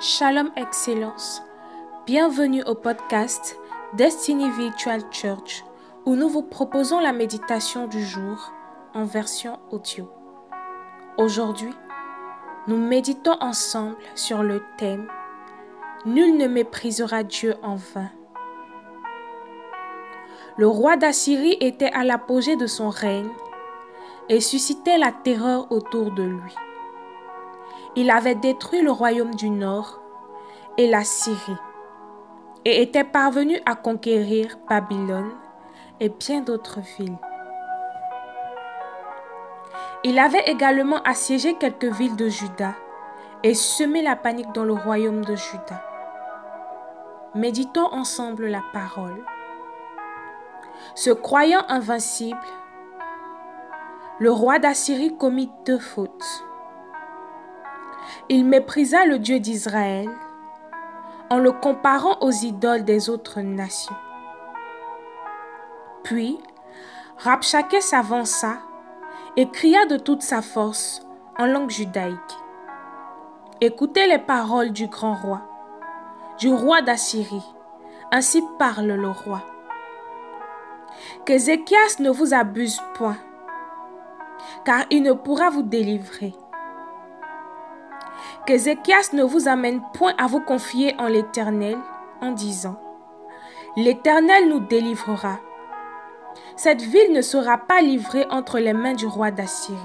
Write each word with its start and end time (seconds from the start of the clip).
Shalom 0.00 0.50
Excellence. 0.56 1.40
Bienvenue 2.04 2.64
au 2.64 2.74
podcast 2.74 3.56
Destiny 3.94 4.50
Virtual 4.50 5.00
Church 5.12 5.64
où 6.04 6.16
nous 6.16 6.28
vous 6.28 6.42
proposons 6.42 6.98
la 6.98 7.12
méditation 7.12 7.86
du 7.86 8.04
jour 8.04 8.52
en 8.92 9.04
version 9.04 9.60
audio. 9.70 10.10
Aujourd'hui, 11.16 11.72
nous 12.66 12.76
méditons 12.76 13.36
ensemble 13.40 13.96
sur 14.16 14.42
le 14.42 14.62
thème 14.78 15.06
Nul 16.06 16.36
ne 16.38 16.48
méprisera 16.48 17.22
Dieu 17.22 17.54
en 17.62 17.76
vain. 17.76 18.10
Le 20.56 20.66
roi 20.66 20.96
d'Assyrie 20.96 21.56
était 21.60 21.92
à 21.92 22.04
l'apogée 22.04 22.56
de 22.56 22.66
son 22.66 22.88
règne 22.88 23.30
et 24.28 24.40
suscitait 24.40 24.98
la 24.98 25.12
terreur 25.12 25.70
autour 25.70 26.10
de 26.10 26.24
lui. 26.24 26.54
Il 27.96 28.10
avait 28.10 28.34
détruit 28.34 28.82
le 28.82 28.90
royaume 28.90 29.34
du 29.36 29.50
Nord 29.50 30.00
et 30.78 30.88
la 30.88 31.04
Syrie 31.04 31.56
et 32.64 32.82
était 32.82 33.04
parvenu 33.04 33.60
à 33.66 33.76
conquérir 33.76 34.58
Babylone 34.68 35.30
et 36.00 36.08
bien 36.08 36.40
d'autres 36.40 36.80
villes. 36.80 37.18
Il 40.02 40.18
avait 40.18 40.44
également 40.46 41.00
assiégé 41.02 41.54
quelques 41.54 41.84
villes 41.84 42.16
de 42.16 42.28
Juda 42.28 42.74
et 43.42 43.54
semé 43.54 44.02
la 44.02 44.16
panique 44.16 44.52
dans 44.52 44.64
le 44.64 44.74
royaume 44.74 45.24
de 45.24 45.36
Juda. 45.36 45.82
Méditons 47.34 47.88
ensemble 47.92 48.46
la 48.46 48.62
parole. 48.72 49.24
Se 50.94 51.10
croyant 51.10 51.64
invincible, 51.68 52.38
le 54.18 54.30
roi 54.30 54.58
d'Assyrie 54.58 55.16
commit 55.16 55.50
deux 55.64 55.78
fautes. 55.78 56.44
Il 58.28 58.44
méprisa 58.44 59.06
le 59.06 59.18
Dieu 59.18 59.40
d'Israël 59.40 60.08
en 61.30 61.38
le 61.38 61.52
comparant 61.52 62.18
aux 62.20 62.30
idoles 62.30 62.84
des 62.84 63.10
autres 63.10 63.40
nations. 63.40 63.96
Puis, 66.02 66.38
Rabshakeh 67.18 67.80
s'avança 67.80 68.58
et 69.36 69.48
cria 69.48 69.86
de 69.86 69.96
toute 69.96 70.22
sa 70.22 70.42
force 70.42 71.02
en 71.38 71.46
langue 71.46 71.70
judaïque. 71.70 72.18
Écoutez 73.60 74.06
les 74.06 74.18
paroles 74.18 74.72
du 74.72 74.86
grand 74.88 75.14
roi, 75.14 75.42
du 76.38 76.52
roi 76.52 76.82
d'Assyrie. 76.82 77.54
Ainsi 78.12 78.42
parle 78.58 78.92
le 78.92 79.08
roi. 79.08 79.42
Qu'Ézéchias 81.24 81.98
ne 82.00 82.10
vous 82.10 82.34
abuse 82.34 82.80
point, 82.94 83.16
car 84.64 84.84
il 84.90 85.02
ne 85.02 85.12
pourra 85.12 85.50
vous 85.50 85.62
délivrer. 85.62 86.34
Qu'Ézéchias 88.46 89.14
ne 89.14 89.22
vous 89.22 89.48
amène 89.48 89.80
point 89.94 90.14
à 90.18 90.26
vous 90.26 90.40
confier 90.40 90.94
en 90.98 91.08
l'Éternel 91.08 91.78
en 92.20 92.32
disant, 92.32 92.78
L'Éternel 93.76 94.50
nous 94.50 94.60
délivrera. 94.60 95.38
Cette 96.54 96.82
ville 96.82 97.12
ne 97.12 97.22
sera 97.22 97.56
pas 97.56 97.80
livrée 97.80 98.26
entre 98.30 98.58
les 98.58 98.74
mains 98.74 98.92
du 98.92 99.06
roi 99.06 99.30
d'Assyrie. 99.30 99.78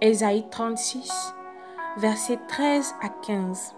Ésaïe 0.00 0.44
36, 0.50 1.34
versets 1.98 2.40
13 2.48 2.96
à 3.00 3.08
15. 3.08 3.76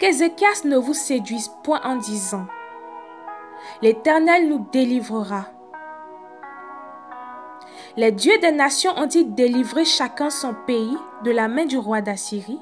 Qu'Ézéchias 0.00 0.64
ne 0.64 0.76
vous 0.76 0.94
séduise 0.94 1.52
point 1.62 1.80
en 1.84 1.94
disant, 1.94 2.46
L'Éternel 3.82 4.48
nous 4.48 4.66
délivrera. 4.72 5.44
Les 7.96 8.12
dieux 8.12 8.38
des 8.38 8.52
nations 8.52 8.92
ont-ils 8.96 9.34
délivré 9.34 9.84
chacun 9.84 10.30
son 10.30 10.54
pays 10.66 10.96
de 11.24 11.32
la 11.32 11.48
main 11.48 11.64
du 11.64 11.76
roi 11.76 12.00
d'Assyrie. 12.00 12.60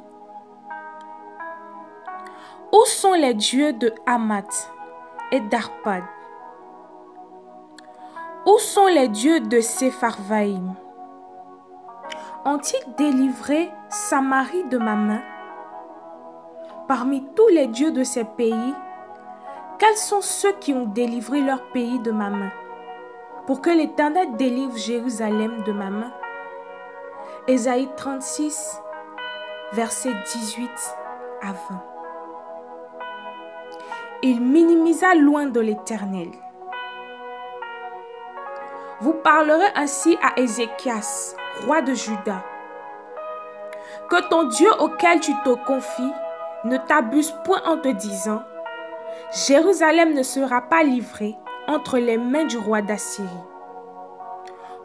Où 2.72 2.84
sont 2.86 3.12
les 3.12 3.34
dieux 3.34 3.74
de 3.74 3.92
Hamath 4.06 4.72
et 5.30 5.40
d'Arpad? 5.40 6.02
Où 8.46 8.58
sont 8.58 8.86
les 8.86 9.08
dieux 9.08 9.40
de 9.40 9.60
Sepharvaïm 9.60 10.74
Ont-ils 12.46 12.94
délivré 12.96 13.70
Samarie 13.90 14.64
de 14.64 14.78
ma 14.78 14.94
main? 14.94 15.20
Parmi 16.86 17.22
tous 17.36 17.48
les 17.48 17.66
dieux 17.66 17.90
de 17.90 18.02
ces 18.02 18.24
pays, 18.24 18.74
quels 19.78 19.96
sont 19.98 20.22
ceux 20.22 20.52
qui 20.52 20.72
ont 20.72 20.86
délivré 20.86 21.42
leur 21.42 21.62
pays 21.72 21.98
de 21.98 22.12
ma 22.12 22.30
main? 22.30 22.50
Pour 23.48 23.62
que 23.62 23.70
l'Éternel 23.70 24.36
délivre 24.36 24.76
Jérusalem 24.76 25.62
de 25.62 25.72
ma 25.72 25.88
main. 25.88 26.12
Ésaïe 27.46 27.88
36, 27.96 28.78
versets 29.72 30.12
18 30.34 30.70
à 31.40 31.52
20. 31.52 31.58
Il 34.20 34.42
minimisa 34.42 35.14
loin 35.14 35.46
de 35.46 35.60
l'Éternel. 35.60 36.28
Vous 39.00 39.14
parlerez 39.14 39.72
ainsi 39.76 40.18
à 40.22 40.38
Ézéchias, 40.38 41.34
roi 41.64 41.80
de 41.80 41.94
Juda. 41.94 42.44
Que 44.10 44.28
ton 44.28 44.42
Dieu 44.42 44.68
auquel 44.78 45.20
tu 45.20 45.32
te 45.42 45.54
confies 45.64 46.12
ne 46.64 46.76
t'abuse 46.76 47.34
point 47.46 47.62
en 47.64 47.78
te 47.78 47.88
disant, 47.88 48.42
Jérusalem 49.32 50.12
ne 50.12 50.22
sera 50.22 50.60
pas 50.60 50.82
livrée 50.82 51.38
entre 51.68 51.98
les 51.98 52.16
mains 52.16 52.46
du 52.46 52.58
roi 52.58 52.82
d'Assyrie. 52.82 53.28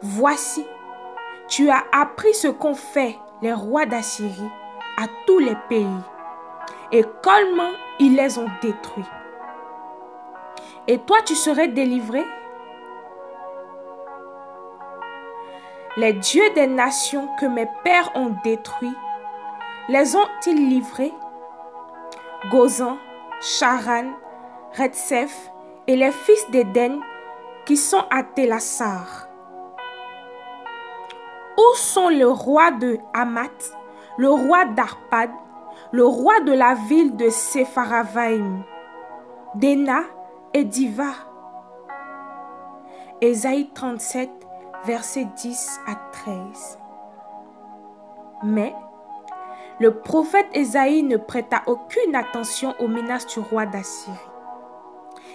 Voici, 0.02 0.64
tu 1.48 1.70
as 1.70 1.82
appris 1.92 2.34
ce 2.34 2.48
qu'ont 2.48 2.74
fait 2.74 3.18
les 3.42 3.54
rois 3.54 3.86
d'Assyrie 3.86 4.50
à 4.98 5.06
tous 5.26 5.38
les 5.38 5.56
pays 5.68 5.98
et 6.92 7.04
comment 7.22 7.72
ils 7.98 8.14
les 8.14 8.38
ont 8.38 8.48
détruits. 8.62 9.04
Et 10.86 10.98
toi, 10.98 11.16
tu 11.24 11.34
serais 11.34 11.68
délivré? 11.68 12.22
Les 15.96 16.12
dieux 16.12 16.50
des 16.54 16.66
nations 16.66 17.28
que 17.40 17.46
mes 17.46 17.68
pères 17.82 18.10
ont 18.14 18.34
détruits, 18.44 18.96
les 19.88 20.16
ont-ils 20.16 20.68
livrés? 20.68 21.14
Gozan, 22.50 22.98
Charan, 23.40 24.12
Retsef 24.76 25.50
et 25.86 25.96
les 25.96 26.12
fils 26.12 26.50
d'Éden 26.50 27.00
qui 27.66 27.76
sont 27.76 28.04
à 28.10 28.22
Télassar. 28.22 29.28
Où 31.56 31.76
sont 31.76 32.08
le 32.08 32.28
roi 32.28 32.72
de 32.72 32.98
Hamath, 33.12 33.76
le 34.18 34.28
roi 34.28 34.64
d'Arpad, 34.66 35.30
le 35.92 36.04
roi 36.04 36.40
de 36.40 36.52
la 36.52 36.74
ville 36.74 37.16
de 37.16 37.28
Sepharavaim, 37.28 38.62
Dena 39.54 40.00
et 40.52 40.64
Diva? 40.64 41.12
Ésaïe 43.20 43.70
37, 43.72 44.30
versets 44.84 45.28
10 45.36 45.80
à 45.86 45.94
13. 46.12 46.78
Mais 48.42 48.74
le 49.80 49.98
prophète 50.00 50.48
Ésaïe 50.52 51.02
ne 51.02 51.16
prêta 51.16 51.62
aucune 51.66 52.14
attention 52.14 52.74
aux 52.80 52.88
menaces 52.88 53.26
du 53.26 53.40
roi 53.40 53.66
d'Assyrie 53.66 54.33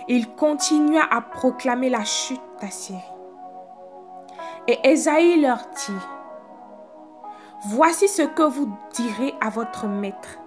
il 0.10 0.28
continua 0.32 1.04
à 1.12 1.22
proclamer 1.22 1.90
la 1.90 2.04
chute 2.04 2.42
d'Assyrie. 2.60 3.00
Et 4.68 4.80
Esaïe 4.84 5.40
leur 5.40 5.60
dit, 5.60 6.06
Voici 7.68 8.08
ce 8.08 8.24
que 8.24 8.42
vous 8.42 8.76
direz 8.94 9.36
à 9.40 9.50
votre 9.50 9.86
maître. 9.86 10.40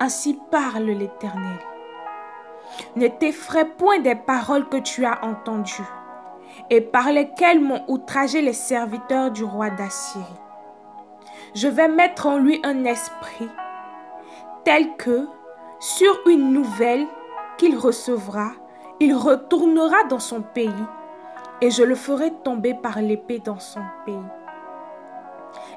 Ainsi 0.00 0.38
parle 0.50 0.84
l'Éternel. 0.84 1.58
Ne 2.96 3.08
t'effraie 3.08 3.64
point 3.64 4.00
des 4.00 4.14
paroles 4.14 4.68
que 4.68 4.76
tu 4.76 5.06
as 5.06 5.24
entendues 5.24 5.88
et 6.70 6.80
par 6.80 7.10
lesquelles 7.10 7.60
m'ont 7.60 7.84
outragé 7.88 8.42
les 8.42 8.52
serviteurs 8.52 9.30
du 9.30 9.44
roi 9.44 9.70
d'Assyrie. 9.70 10.24
Je 11.54 11.68
vais 11.68 11.88
mettre 11.88 12.26
en 12.26 12.38
lui 12.38 12.60
un 12.64 12.84
esprit 12.84 13.48
tel 14.64 14.96
que, 14.96 15.26
sur 15.78 16.14
une 16.26 16.52
nouvelle, 16.52 17.06
qu'il 17.58 17.76
recevra, 17.76 18.52
il 19.00 19.14
retournera 19.14 20.04
dans 20.04 20.18
son 20.18 20.42
pays, 20.42 20.70
et 21.60 21.70
je 21.70 21.82
le 21.82 21.94
ferai 21.94 22.32
tomber 22.44 22.74
par 22.74 23.00
l'épée 23.00 23.38
dans 23.38 23.58
son 23.58 23.80
pays. 24.04 24.16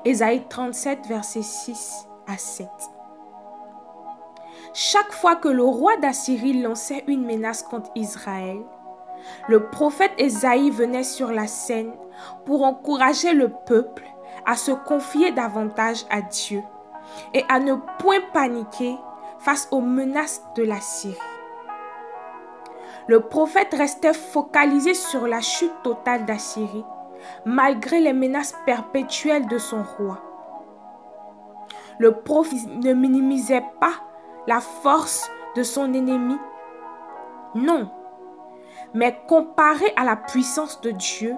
Ésaïe 0.06 0.44
37, 0.48 1.08
versets 1.08 1.42
6 1.42 2.08
à 2.28 2.38
7. 2.38 2.68
Chaque 4.74 5.12
fois 5.12 5.36
que 5.36 5.50
le 5.50 5.64
roi 5.64 5.98
d'Assyrie 5.98 6.62
lançait 6.62 7.04
une 7.08 7.26
menace 7.26 7.64
contre 7.64 7.92
Israël, 7.96 8.60
le 9.48 9.68
prophète 9.70 10.14
Ésaïe 10.18 10.72
venait 10.72 11.04
sur 11.04 11.32
la 11.32 11.46
scène 11.46 11.92
pour 12.46 12.64
encourager 12.64 13.34
le 13.34 13.50
peuple 13.50 14.04
à 14.46 14.56
se 14.56 14.72
confier 14.72 15.32
davantage 15.32 16.06
à 16.10 16.22
Dieu 16.22 16.64
et 17.34 17.44
à 17.50 17.60
ne 17.60 17.76
point 18.00 18.22
paniquer 18.34 18.96
face 19.40 19.68
aux 19.72 19.82
menaces 19.82 20.42
de 20.56 20.64
la 20.64 20.80
Syrie 20.80 21.18
le 23.08 23.22
prophète 23.22 23.74
restait 23.74 24.14
focalisé 24.14 24.94
sur 24.94 25.28
la 25.28 25.42
chute 25.42 25.74
totale 25.84 26.26
d'Assyrie, 26.26 26.86
malgré 27.46 28.00
les 28.00 28.14
menaces 28.14 28.56
perpétuelles 28.66 29.48
de 29.48 29.58
son 29.58 29.84
roi. 29.84 30.22
le 32.00 32.14
prophète 32.14 32.68
ne 32.68 32.94
minimisait 32.94 33.64
pas 33.80 33.94
la 34.48 34.60
force 34.60 35.30
de 35.56 35.62
son 35.62 35.94
ennemi. 35.94 36.38
Non. 37.54 37.92
Mais 38.94 39.20
comparé 39.28 39.94
à 39.96 40.04
la 40.04 40.16
puissance 40.16 40.82
de 40.82 40.92
Dieu, 40.92 41.36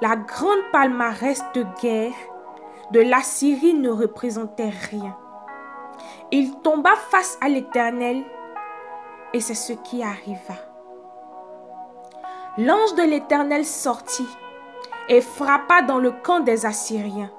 la 0.00 0.14
grande 0.16 0.62
palmarès 0.72 1.42
de 1.54 1.64
guerre 1.80 2.14
de 2.92 3.00
l'Assyrie 3.00 3.74
ne 3.74 3.90
représentait 3.90 4.72
rien. 4.90 5.16
Il 6.30 6.54
tomba 6.60 6.94
face 7.10 7.38
à 7.40 7.48
l'Éternel 7.48 8.22
et 9.32 9.40
c'est 9.40 9.54
ce 9.54 9.72
qui 9.72 10.02
arriva. 10.02 10.67
L'ange 12.58 12.94
de 12.96 13.02
l'Éternel 13.02 13.64
sortit 13.64 14.28
et 15.08 15.20
frappa 15.20 15.82
dans 15.82 15.98
le 15.98 16.10
camp 16.10 16.40
des 16.40 16.66
Assyriens. 16.66 17.30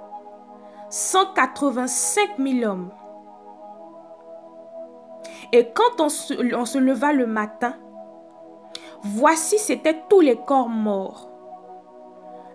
185 0.90 2.38
000 2.40 2.72
hommes. 2.72 2.90
Et 5.52 5.74
quand 5.74 6.00
on 6.00 6.08
se, 6.08 6.78
leva 6.78 7.12
le 7.12 7.28
matin, 7.28 7.74
voici 9.04 9.58
c'étaient 9.58 10.04
tous 10.10 10.22
les 10.22 10.38
corps 10.38 10.70
morts. 10.70 11.30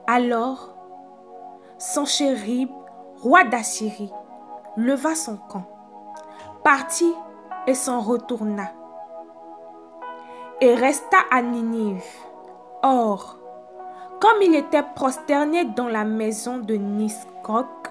Alors, 0.07 0.75
Sanchérib, 1.77 2.71
roi 3.21 3.45
d'Assyrie, 3.45 4.13
leva 4.79 5.15
son 5.15 5.37
camp, 5.37 5.65
partit 6.63 7.13
et 7.67 7.75
s'en 7.75 8.01
retourna, 8.01 8.73
et 10.63 10.75
resta 10.75 11.19
à 11.31 11.43
Ninive. 11.43 12.05
Or, 12.87 13.39
comme 14.21 14.43
il 14.43 14.55
était 14.55 14.83
prosterné 14.95 15.65
dans 15.65 15.89
la 15.89 16.05
maison 16.05 16.59
de 16.59 16.75
Nisroch, 16.75 17.89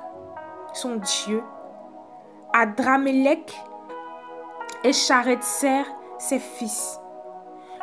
son 0.72 0.98
dieu, 0.98 1.42
Adramelech 2.54 3.60
et 4.84 4.94
Charetzer, 4.94 5.82
ses 6.20 6.38
fils, 6.38 7.00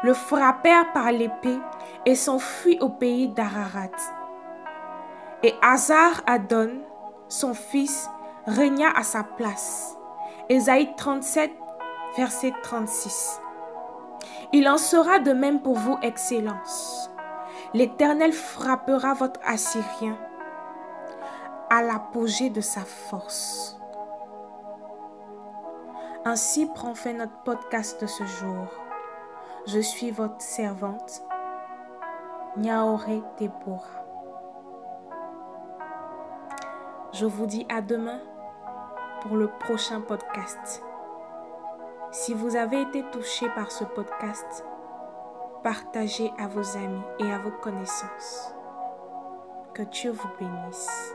le 0.05 0.15
frappèrent 0.15 0.93
par 0.93 1.11
l'épée 1.11 1.59
et 2.07 2.15
s'enfuit 2.15 2.79
au 2.81 2.91
pays 2.91 3.27
d'Ararat. 3.27 3.91
Et 5.43 5.53
Hazar 5.63 6.23
Adon, 6.29 6.79
son 7.27 7.55
fils, 7.55 8.09
régna 8.47 8.89
à 8.97 9.03
sa 9.03 9.25
place. 9.25 9.97
Ésaïe 10.49 10.95
37, 10.97 11.51
verset 12.17 12.53
36. 12.63 13.41
Il 14.53 14.69
en 14.69 14.79
sera 14.79 15.21
de 15.21 15.33
même 15.33 15.63
pour 15.63 15.77
vous, 15.77 15.97
Excellence. 16.03 17.11
L'Éternel 17.73 18.33
frappera 18.33 19.15
votre 19.15 19.39
Assyrien 19.47 20.19
à 21.71 21.83
l'apogée 21.83 22.51
de 22.51 22.61
sa 22.61 22.81
force. 22.81 23.79
Ainsi 26.25 26.67
prend 26.67 26.95
fin 26.95 27.13
notre 27.13 27.41
podcast 27.45 28.01
de 28.01 28.09
ce 28.09 28.25
jour. 28.25 28.67
Je 29.67 29.79
suis 29.79 30.11
votre 30.11 30.41
servante, 30.41 31.23
Nyaore 32.57 33.07
Deborah. 33.41 34.05
Je 37.13 37.25
vous 37.25 37.47
dis 37.47 37.67
à 37.69 37.81
demain 37.83 38.19
pour 39.21 39.37
le 39.37 39.47
prochain 39.47 40.01
podcast. 40.01 40.83
Si 42.13 42.35
vous 42.35 42.57
avez 42.57 42.83
été 42.83 43.05
touché 43.13 43.49
par 43.51 43.71
ce 43.71 43.85
podcast, 43.85 44.65
partagez 45.63 46.33
à 46.39 46.49
vos 46.49 46.77
amis 46.77 47.03
et 47.21 47.31
à 47.31 47.39
vos 47.39 47.53
connaissances. 47.53 48.53
Que 49.75 49.83
Dieu 49.83 50.11
vous 50.11 50.29
bénisse. 50.41 51.13